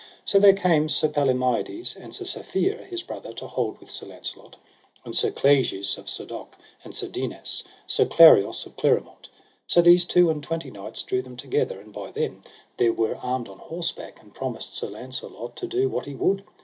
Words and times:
So 0.25 0.39
there 0.39 0.55
came 0.55 0.89
Sir 0.89 1.07
Palomides 1.09 1.95
and 1.95 2.15
Sir 2.15 2.25
Safere, 2.25 2.87
his 2.87 3.03
brother, 3.03 3.33
to 3.33 3.45
hold 3.45 3.79
with 3.79 3.91
Sir 3.91 4.07
Launcelot, 4.07 4.55
and 5.05 5.15
Sir 5.15 5.29
Clegis 5.29 5.95
of 5.95 6.09
Sadok, 6.09 6.55
and 6.83 6.95
Sir 6.95 7.07
Dinas, 7.07 7.63
Sir 7.85 8.07
Clarius 8.07 8.65
of 8.65 8.75
Cleremont. 8.77 9.29
So 9.67 9.79
these 9.79 10.05
two 10.05 10.31
and 10.31 10.41
twenty 10.41 10.71
knights 10.71 11.03
drew 11.03 11.21
them 11.21 11.37
together, 11.37 11.79
and 11.79 11.93
by 11.93 12.09
then 12.09 12.41
they 12.77 12.89
were 12.89 13.15
armed 13.17 13.47
on 13.47 13.59
horseback, 13.59 14.19
and 14.23 14.33
promised 14.33 14.73
Sir 14.75 14.87
Launcelot 14.87 15.55
to 15.57 15.67
do 15.67 15.87
what 15.87 16.07
he 16.07 16.15
would. 16.15 16.45